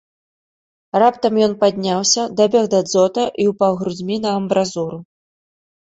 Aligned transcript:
Раптам 1.03 1.33
ён 1.49 1.51
падняўся, 1.61 2.23
дабег 2.39 2.65
да 2.77 2.81
дзота 2.89 3.29
і 3.45 3.49
ўпаў 3.53 3.71
грудзьмі 3.83 4.15
на 4.25 4.29
амбразуру. 4.39 4.97